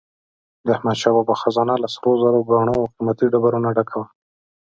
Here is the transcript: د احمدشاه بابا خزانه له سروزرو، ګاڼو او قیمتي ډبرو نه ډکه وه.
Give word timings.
د 0.65 0.67
احمدشاه 0.75 1.13
بابا 1.15 1.35
خزانه 1.41 1.73
له 1.83 1.87
سروزرو، 1.95 2.47
ګاڼو 2.49 2.73
او 2.79 2.85
قیمتي 2.95 3.25
ډبرو 3.33 3.63
نه 3.65 3.69
ډکه 3.77 3.95
وه. 3.99 4.07